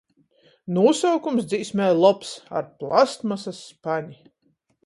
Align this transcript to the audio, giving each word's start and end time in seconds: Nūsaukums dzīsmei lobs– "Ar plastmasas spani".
Nūsaukums 0.77 1.45
dzīsmei 1.51 1.91
lobs– 1.99 2.33
"Ar 2.61 2.67
plastmasas 2.81 3.63
spani". 3.69 4.19